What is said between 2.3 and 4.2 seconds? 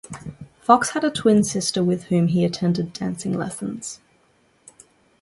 attended dancing lessons.